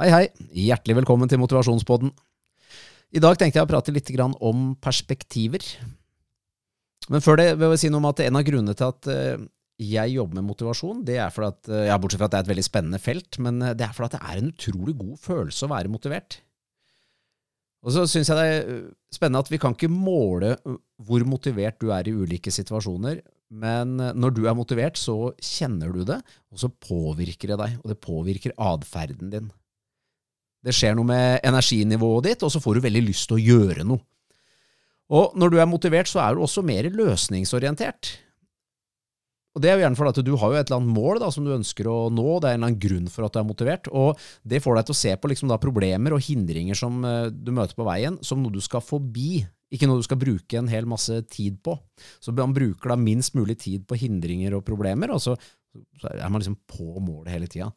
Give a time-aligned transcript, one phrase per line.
[0.00, 0.28] Hei, hei.
[0.56, 2.08] Hjertelig velkommen til Motivasjonspodden.
[3.12, 4.08] I dag tenkte jeg å prate litt
[4.40, 5.60] om perspektiver.
[7.12, 9.44] Men før det vil jeg si noe om at en av grunnene til at eh,
[9.76, 12.46] jeg jobber med motivasjon, det er fordi at, eh, ja, bortsett fra at det er
[12.46, 15.20] et veldig spennende felt, men eh, det er fordi at det er en utrolig god
[15.26, 16.40] følelse å være motivert.
[17.84, 18.82] Og så syns jeg det er
[19.12, 20.56] spennende at vi kan ikke måle
[20.96, 23.20] hvor motivert du er i ulike situasjoner,
[23.52, 27.92] men når du er motivert, så kjenner du det, og så påvirker det deg, og
[27.92, 29.56] det påvirker atferden din.
[30.60, 33.86] Det skjer noe med energinivået ditt, og så får du veldig lyst til å gjøre
[33.88, 34.02] noe.
[35.10, 38.12] Og når du er motivert, så er du også mer løsningsorientert.
[39.50, 41.28] Og Det er jo gjerne fordi at du har jo et eller annet mål da,
[41.34, 43.48] som du ønsker å nå, det er en eller annen grunn for at du er
[43.48, 47.00] motivert, og det får deg til å se på liksom da problemer og hindringer som
[47.02, 49.40] uh, du møter på veien, som noe du skal forbi,
[49.74, 51.74] ikke noe du skal bruke en hel masse tid på.
[52.22, 55.34] Så man bruker da minst mulig tid på hindringer og problemer, og så,
[55.98, 57.72] så er man liksom på målet hele tida.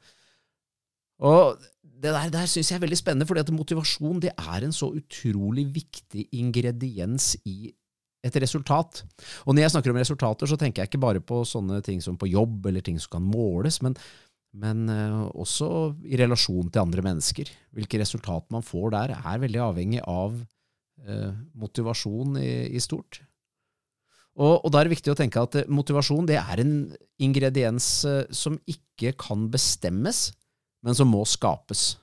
[1.26, 1.58] Og
[2.04, 4.90] det der, der syns jeg er veldig spennende, fordi at motivasjon det er en så
[4.92, 7.72] utrolig viktig ingrediens i
[8.24, 9.04] et resultat.
[9.44, 12.18] Og når jeg snakker om resultater, så tenker jeg ikke bare på sånne ting som
[12.20, 13.98] på jobb, eller ting som kan måles, men,
[14.56, 15.68] men uh, også
[16.08, 17.52] i relasjon til andre mennesker.
[17.76, 20.38] Hvilke resultat man får der, er veldig avhengig av
[21.08, 23.24] eh, motivasjon i, i stort.
[24.34, 26.78] Og, og, da er det viktig å tenke at motivasjon det er en
[27.22, 30.30] ingrediens uh, som ikke kan bestemmes,
[30.84, 31.94] men som må skapes.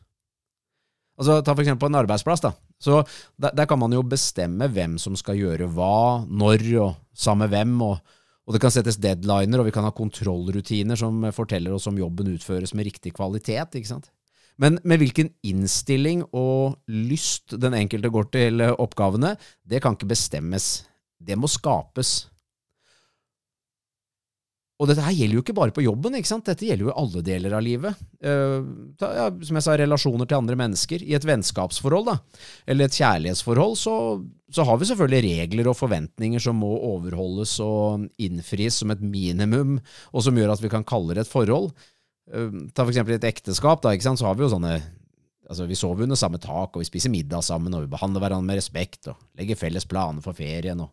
[1.21, 2.41] Altså, Ta for eksempel en arbeidsplass.
[2.41, 2.55] da.
[2.81, 3.03] Så
[3.37, 7.53] der, der, kan man jo bestemme hvem som skal gjøre hva, når og sammen med
[7.57, 7.75] hvem.
[7.85, 7.99] Og,
[8.47, 12.33] og, det kan settes deadliner, og vi kan ha kontrollrutiner som forteller oss om jobben
[12.33, 13.77] utføres med riktig kvalitet.
[13.77, 14.09] ikke sant?
[14.61, 20.87] Men med hvilken innstilling og lyst den enkelte går til oppgavene, det kan ikke bestemmes.
[21.21, 22.31] Det må skapes.
[24.81, 26.47] Og dette her gjelder jo ikke bare på jobben, ikke sant?
[26.49, 27.99] dette gjelder jo i alle deler av livet.
[28.25, 28.65] Uh,
[29.03, 31.03] ja, som jeg sa, relasjoner til andre mennesker.
[31.05, 32.15] I et vennskapsforhold da,
[32.65, 33.95] eller et kjærlighetsforhold så,
[34.49, 39.77] så, har vi selvfølgelig regler og forventninger som må overholdes og innfris som et minimum,
[40.15, 41.69] og som gjør at vi kan kalle det et forhold.
[42.33, 44.23] Uh, ta for eksempel et ekteskap, da, ikke sant?
[44.23, 44.79] så har vi jo sånne
[45.51, 48.47] Altså, Vi sover under samme tak, og vi spiser middag sammen, og vi behandler hverandre
[48.47, 50.93] med respekt, og legger felles planer for ferien, og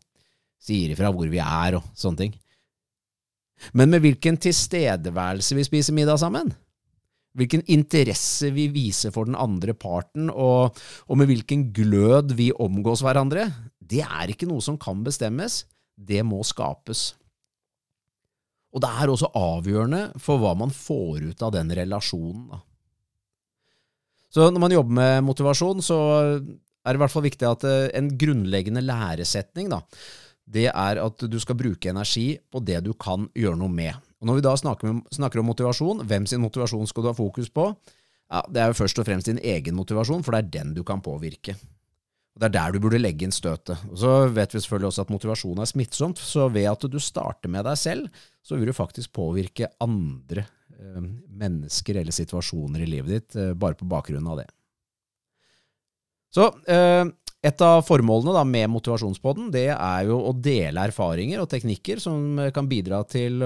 [0.57, 2.33] sier ifra hvor vi er, og sånne ting.
[3.77, 6.53] Men med hvilken tilstedeværelse vi spiser middag sammen.
[7.37, 13.03] Hvilken interesse vi viser for den andre parten, og, og med hvilken glød vi omgås
[13.05, 15.61] hverandre, det er ikke noe som kan bestemmes,
[15.97, 17.11] det må skapes.
[18.73, 22.57] Og det er også avgjørende for hva man får ut av den relasjonen.
[24.33, 25.97] Så når man jobber med motivasjon, så
[26.37, 29.81] er det i hvert fall viktig at eh, en grunnleggende læresetning da,
[30.47, 33.95] det er at du skal bruke energi på det du kan gjøre noe med.
[34.21, 37.17] Og Når vi da snakker, med, snakker om motivasjon, hvem sin motivasjon skal du ha
[37.17, 37.69] fokus på?
[38.31, 40.83] Ja, Det er jo først og fremst din egen motivasjon, for det er den du
[40.83, 41.57] kan påvirke.
[42.35, 43.77] Og Det er der du burde legge inn støtet.
[43.91, 47.49] Og Så vet vi selvfølgelig også at motivasjon er smittsomt, så ved at du starter
[47.49, 48.09] med deg selv,
[48.41, 50.47] så vil du faktisk påvirke andre
[50.79, 54.47] eh, mennesker eller situasjoner i livet ditt eh, bare på bakgrunn av det.
[56.31, 57.05] Så eh,
[57.45, 62.39] et av formålene da, med Motivasjonspodden det er jo å dele erfaringer og teknikker som
[62.53, 63.45] kan bidra til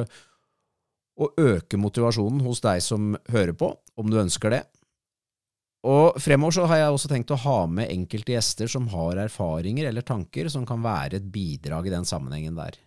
[1.22, 4.62] å øke motivasjonen hos deg som hører på, om du ønsker det.
[5.88, 9.90] Og Fremover så har jeg også tenkt å ha med enkelte gjester som har erfaringer
[9.90, 12.78] eller tanker som kan være et bidrag i den sammenhengen der.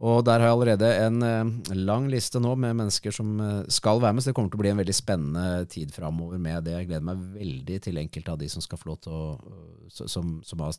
[0.00, 4.00] Og der har jeg allerede en uh, lang liste nå med mennesker som uh, skal
[4.00, 6.78] være med, så det kommer til å bli en veldig spennende tid framover med det.
[6.78, 9.92] Jeg gleder meg veldig til enkelte av de som skal få lov til å uh,
[9.92, 10.78] som, som, har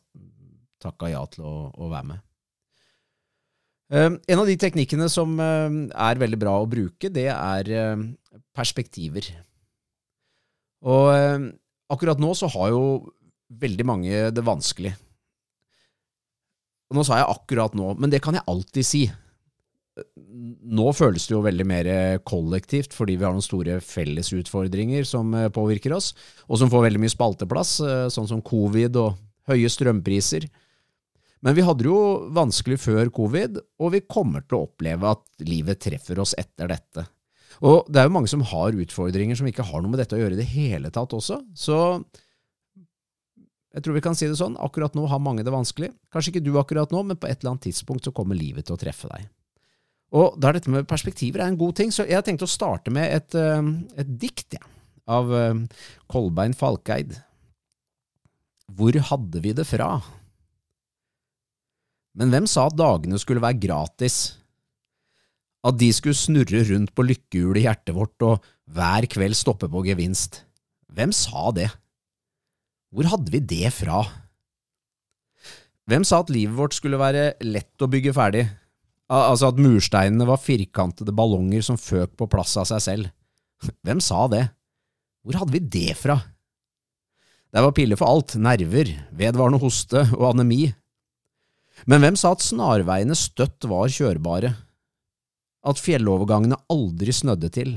[0.82, 2.28] takka ja til å, å være med.
[3.92, 7.68] en av de teknikkene som er veldig bra å bruke, det er
[8.56, 9.28] perspektiver.
[10.82, 11.12] Og
[11.92, 12.82] akkurat nå så har jo
[13.62, 14.96] veldig mange det vanskelig.
[16.92, 19.06] Og nå sa jeg akkurat nå, men det kan jeg alltid si.
[20.76, 21.88] Nå føles det jo veldig mer
[22.28, 26.10] kollektivt, fordi vi har noen store fellesutfordringer som eh, påvirker oss,
[26.48, 29.16] og som får veldig mye spalteplass, eh, sånn som covid og
[29.48, 30.46] høye strømpriser.
[31.42, 35.48] Men vi hadde det jo vanskelig før covid, og vi kommer til å oppleve at
[35.48, 37.08] livet treffer oss etter dette.
[37.64, 40.20] Og det er jo mange som har utfordringer som ikke har noe med dette å
[40.20, 41.40] gjøre i det hele tatt også.
[41.56, 41.78] Så
[43.72, 45.88] jeg tror vi kan si det sånn, akkurat nå har mange det vanskelig.
[46.12, 48.76] Kanskje ikke du akkurat nå, men på et eller annet tidspunkt så kommer livet til
[48.76, 49.30] å treffe deg.
[50.12, 52.92] Og da er dette med perspektiver en god ting, så jeg har tenkt å starte
[52.92, 54.64] med et, eh, et dikt ja,
[55.08, 55.62] av eh,
[56.12, 57.16] Kolbein Falkeid.
[58.72, 59.94] Hvor hadde vi det fra?
[62.12, 64.36] Men hvem sa at dagene skulle være gratis?
[65.64, 69.84] At de skulle snurre rundt på lykkehjulet i hjertet vårt og hver kveld stoppe på
[69.86, 70.42] gevinst?
[70.92, 71.70] Hvem sa det?
[72.92, 74.02] Hvor hadde vi det fra?
[75.88, 78.44] Hvem sa at livet vårt skulle være lett å bygge ferdig?
[79.12, 83.08] Altså at mursteinene var firkantede ballonger som føk på plass av seg selv.
[83.84, 84.44] Hvem sa det?
[85.22, 86.18] Hvor hadde vi det fra?
[87.52, 90.70] Det var piller for alt, nerver, vedvarende hoste og anemi.
[91.88, 94.52] Men hvem sa at snarveiene støtt var kjørbare?
[95.68, 97.74] At fjellovergangene aldri snødde til?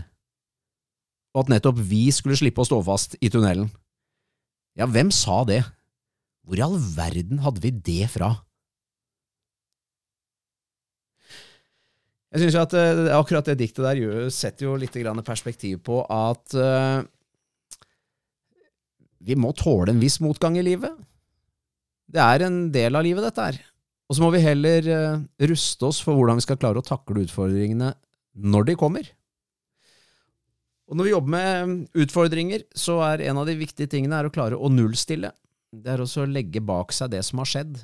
[1.35, 3.67] Og at nettopp vi skulle slippe å stå fast i tunnelen?
[4.75, 5.61] Ja, hvem sa det?
[6.45, 8.33] Hvor i all verden hadde vi det fra?
[12.35, 16.55] Jeg synes jo at uh, akkurat det diktet der setter jo litt perspektiv på at
[16.59, 17.05] uh,
[19.23, 20.91] vi må tåle en viss motgang i livet.
[22.11, 23.61] Det er en del av livet, dette her.
[24.05, 27.23] Og så må vi heller uh, ruste oss for hvordan vi skal klare å takle
[27.23, 27.93] utfordringene
[28.35, 29.07] når de kommer.
[30.85, 34.57] Og når vi jobber med utfordringer, så er en av de viktige tingene å klare
[34.57, 35.31] å nullstille.
[35.75, 37.79] Det er også å legge bak seg det som har skjedd,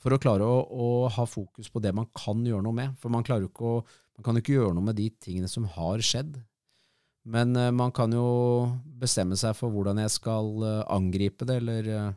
[0.00, 2.94] for å klare å, å, ha fokus på det man kan gjøre noe med.
[3.02, 6.38] For man, å, man kan jo ikke gjøre noe med de tingene som har skjedd.
[7.26, 8.26] Men uh, man kan jo
[9.00, 12.14] bestemme seg for hvordan jeg skal uh, angripe det, eller uh,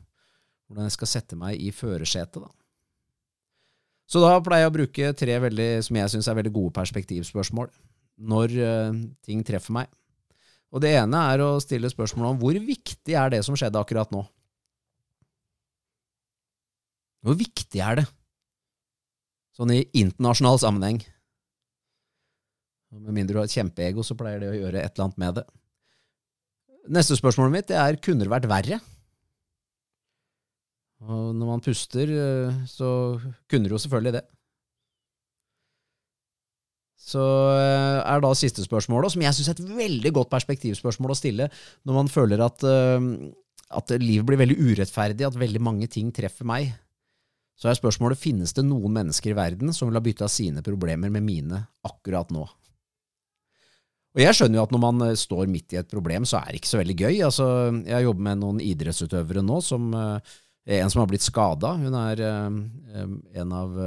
[0.70, 2.44] hvordan jeg skal sette meg i førersetet.
[2.46, 2.54] da.
[4.10, 7.74] Så da pleier jeg å bruke tre veldig, som jeg syns er veldig gode perspektivspørsmål
[8.30, 8.54] når
[9.24, 9.92] ting treffer meg.
[10.70, 14.12] Og Det ene er å stille spørsmål om hvor viktig er det som skjedde akkurat
[14.14, 14.22] nå?
[17.26, 18.06] Hvor viktig er det,
[19.58, 21.02] sånn i internasjonal sammenheng?
[22.96, 25.36] Med mindre du har et kjempeego, så pleier det å gjøre et eller annet med
[25.42, 25.44] det.
[26.90, 28.80] Neste spørsmålet mitt er kunne det vært verre?
[31.06, 33.20] Og når man puster, eh, så
[33.50, 34.24] kunne det jo selvfølgelig det.
[37.00, 37.22] Så
[37.56, 41.48] eh, er da siste spørsmålet, som jeg syns er et veldig godt perspektivspørsmål å stille
[41.88, 43.08] når man føler at, eh,
[43.80, 46.74] at livet blir veldig urettferdig, at veldig mange ting treffer meg
[47.60, 51.12] så er spørsmålet finnes det noen mennesker i verden som vil ha bytta sine problemer
[51.12, 51.58] med mine
[51.88, 52.46] akkurat nå.
[54.16, 56.52] Og Jeg skjønner jo at når man eh, står midt i et problem, så er
[56.52, 57.16] det ikke så veldig gøy.
[57.28, 57.48] Altså,
[57.88, 61.74] Jeg jobber med noen idrettsutøvere nå, som en som har blitt skada.
[61.80, 63.78] Hun er en av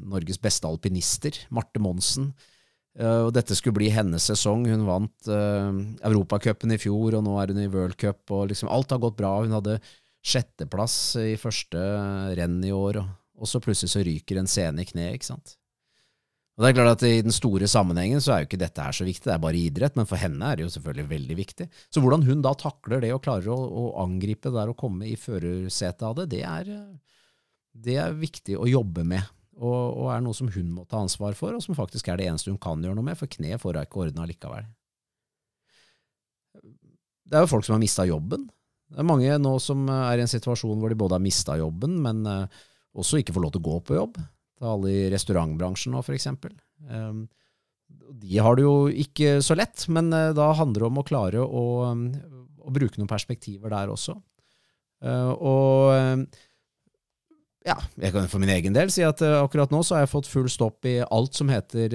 [0.00, 2.30] Norges beste alpinister, Marte Monsen.
[3.00, 4.66] Og Dette skulle bli hennes sesong.
[4.68, 8.20] Hun vant Europacupen i fjor, og nå er hun i World Cup.
[8.28, 9.30] og liksom Alt har gått bra.
[9.40, 9.78] Hun hadde
[10.20, 11.80] sjetteplass i første
[12.36, 13.00] renn i år.
[13.00, 13.08] og
[13.42, 15.56] og så plutselig så ryker en scene i kneet, ikke sant.
[16.52, 18.94] Og det er klart at I den store sammenhengen så er jo ikke dette her
[18.94, 21.66] så viktig, det er bare idrett, men for henne er det jo selvfølgelig veldig viktig.
[21.88, 25.16] Så hvordan hun da takler det og klarer å, å angripe der og komme i
[25.18, 26.68] førersetet av det, det er,
[27.72, 29.24] det er, viktig å jobbe med.
[29.60, 32.28] Og, og, er noe som hun må ta ansvar for, og som faktisk er det
[32.30, 34.64] eneste hun kan gjøre noe med, for kneet får hun ikke ordna likevel.
[37.28, 38.46] Det er jo folk som har mista jobben.
[38.92, 41.98] Det er mange nå som er i en situasjon hvor de både har mista jobben,
[42.04, 42.64] men uh,
[42.96, 44.18] også ikke får lov til å gå på jobb.
[44.20, 46.18] Det er alle i restaurantbransjen nå, f.eks.
[46.20, 46.56] eksempel.
[48.22, 51.44] de har det jo ikke så lett, men uh, da handler det om å klare
[51.44, 54.16] å, å bruke noen perspektiver der også.
[55.02, 55.88] Og
[57.66, 60.12] ja, jeg kan for min egen del si at uh, akkurat nå så har jeg
[60.12, 61.94] fått full stopp i alt som heter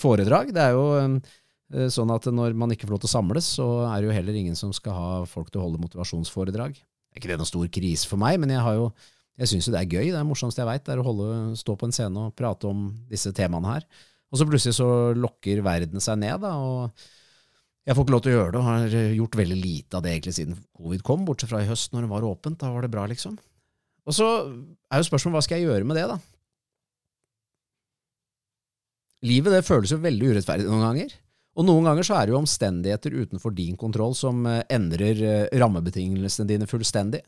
[0.00, 0.52] foredrag.
[0.54, 3.96] Det er jo sånn at når man ikke får lov til å samles, så er
[3.98, 6.76] det jo heller ingen som skal ha folk til å holde motivasjonsforedrag.
[6.76, 8.88] Det er ikke det noen stor krise for meg, men jeg har jo
[9.40, 10.12] jeg syns jo det er gøy.
[10.12, 12.86] Det er morsomste jeg veit, er å holde, stå på en scene og prate om
[13.10, 13.86] disse temaene her.
[14.30, 14.88] Og så plutselig så
[15.18, 17.06] lokker verden seg ned, da, og
[17.84, 20.14] jeg får ikke lov til å gjøre det, og har gjort veldig lite av det
[20.14, 22.60] egentlig siden covid kom, bortsett fra i høst når det var åpent.
[22.62, 23.36] Da var det bra, liksom.
[24.04, 24.28] Og så
[24.92, 26.18] er jo spørsmålet hva skal jeg gjøre med det, da?
[29.24, 31.14] Livet det føles jo veldig urettferdig noen ganger.
[31.54, 35.46] Og noen ganger så er det jo omstendigheter utenfor din kontroll som eh, endrer eh,
[35.54, 37.22] rammebetingelsene dine fullstendig.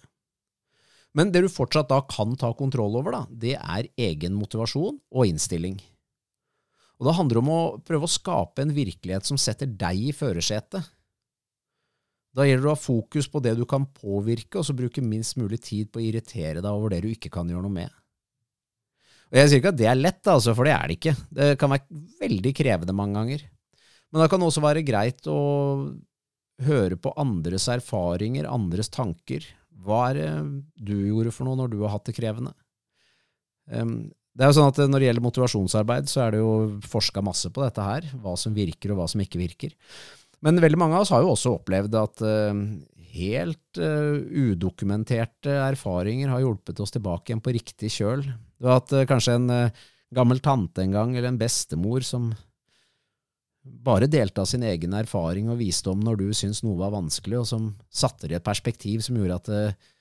[1.16, 5.30] Men det du fortsatt da kan ta kontroll over, da, det er egen motivasjon og
[5.30, 5.78] innstilling.
[7.00, 10.90] Og det handler om å prøve å skape en virkelighet som setter deg i førersetet.
[12.36, 15.38] Da gjelder det å ha fokus på det du kan påvirke, og så bruke minst
[15.40, 17.94] mulig tid på å irritere deg over det du ikke kan gjøre noe med.
[19.32, 21.14] Og Jeg sier ikke at det er lett, altså, for det er det ikke.
[21.38, 23.46] Det kan være veldig krevende mange ganger.
[24.12, 25.38] Men det kan også være greit å
[26.66, 29.44] høre på andres erfaringer, andres tanker,
[29.86, 30.30] hva er det
[30.88, 32.54] du gjorde for noe når du har hatt det krevende?
[33.66, 36.50] det er jo sånn at Når det gjelder motivasjonsarbeid, så er det jo
[36.86, 38.06] forska masse på dette her.
[38.22, 39.72] Hva som virker, og hva som ikke virker.
[40.46, 42.22] Men veldig mange av oss har jo også opplevd at
[43.16, 48.22] helt uh, udokumenterte erfaringer har hjulpet oss tilbake igjen på riktig kjøl.
[48.54, 49.48] Du har hatt uh, kanskje en
[50.14, 52.28] gammel tante en gang, eller en bestemor som
[53.66, 57.48] bare delte av sin egen erfaring og visdom når du syntes noe var vanskelig, og
[57.50, 59.92] som satte det i et perspektiv som gjorde at eh,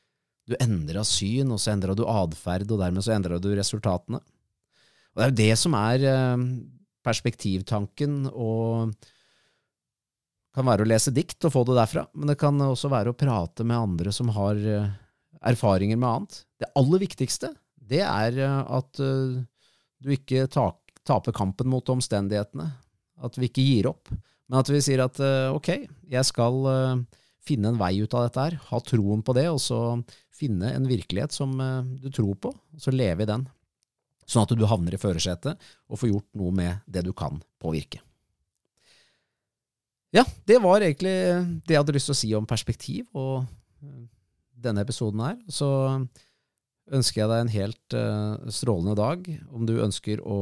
[0.45, 4.21] du endra syn, og så endra du atferd, og dermed så endra du resultatene.
[4.21, 6.45] Og Det er jo det som er eh,
[7.05, 8.93] perspektivtanken, og
[10.55, 13.17] kan være å lese dikt og få det derfra, men det kan også være å
[13.17, 14.93] prate med andre som har eh,
[15.51, 16.39] erfaringer med annet.
[16.63, 17.51] Det aller viktigste,
[17.85, 22.65] det er at du ikke taper kampen mot omstendighetene.
[23.21, 25.19] At vi ikke gir opp, men at vi sier at
[25.53, 25.69] ok,
[26.09, 27.05] jeg skal
[27.45, 29.79] finne en vei ut av dette her, ha troen på det, og så
[30.35, 33.45] finne en virkelighet som eh, du tror på, og så leve i den.
[34.25, 38.01] Sånn at du havner i førersetet og får gjort noe med det du kan påvirke.
[40.15, 41.15] Ja, det var egentlig
[41.67, 43.43] det jeg hadde lyst til å si om perspektiv og
[43.83, 44.05] eh,
[44.65, 45.35] denne episoden her.
[45.51, 45.67] Så
[46.95, 49.25] ønsker jeg deg en helt uh, strålende dag.
[49.51, 50.37] Om du ønsker å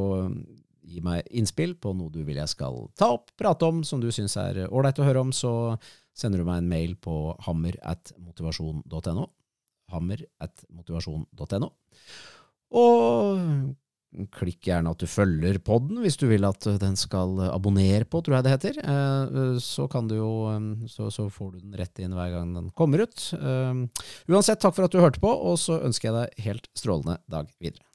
[0.84, 4.10] gi meg innspill på noe du vil jeg skal ta opp, prate om, som du
[4.14, 5.54] syns er ålreit å høre om, så
[6.14, 7.16] sender du meg en mail på
[7.48, 9.26] hammer at motivasjon.no.
[9.94, 11.72] Hammer at motivasjon.no.
[12.74, 13.40] Og
[14.34, 18.38] klikk gjerne at du følger podden hvis du vil at den skal abonnere på, tror
[18.38, 18.82] jeg det heter.
[18.84, 23.06] Eh, så, jo, eh, så, så får du den rett inn hver gang den kommer
[23.06, 23.30] ut.
[23.38, 27.20] Eh, uansett, takk for at du hørte på, og så ønsker jeg deg helt strålende
[27.32, 27.86] dag videre.